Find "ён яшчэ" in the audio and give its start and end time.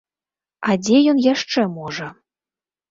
1.13-1.61